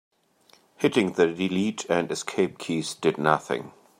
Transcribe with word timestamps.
Hitting 0.77 1.11
the 1.11 1.27
delete 1.27 1.85
and 1.87 2.11
escape 2.11 2.57
keys 2.57 2.95
did 2.95 3.19
nothing. 3.19 3.71